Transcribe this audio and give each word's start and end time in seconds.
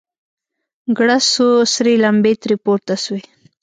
گړز 0.97 1.23
سو 1.33 1.47
سرې 1.73 1.93
لمبې 2.03 2.33
ترې 2.41 2.55
پورته 2.63 2.95
سوې. 3.03 3.23